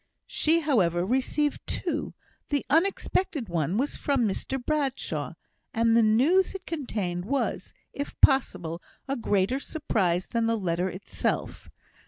[0.25, 2.15] She, however, received two;
[2.49, 5.35] the unexpected one was from Mr Bradshaw,
[5.75, 11.69] and the news it contained was, if possible, a greater surprise than the letter itself.